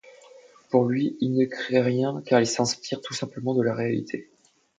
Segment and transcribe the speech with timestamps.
[0.71, 4.31] Pour lui, ils ne créent rien car ils s'inspirent tout simplement de la réalité.